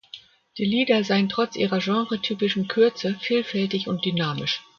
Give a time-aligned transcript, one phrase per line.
[0.57, 4.63] Die Lieder seien trotz ihrer genretypischen Kürze vielfältig und dynamisch.